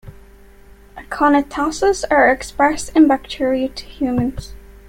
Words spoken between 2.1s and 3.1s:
expressed in